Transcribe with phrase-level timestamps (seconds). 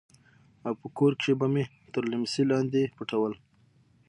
[0.65, 1.63] او په کور کښې به مې
[1.93, 3.33] تر ليمڅي لاندې پټول.